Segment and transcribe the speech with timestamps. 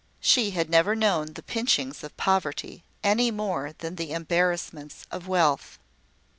[0.19, 5.77] She had never known the pinchings of poverty, any more than the embarrassments of wealth.